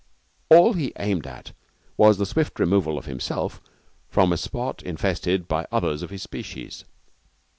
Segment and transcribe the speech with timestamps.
[0.49, 1.51] All he aimed at
[1.95, 3.61] was the swift removal of himself
[4.09, 6.85] from a spot infested by others of his species.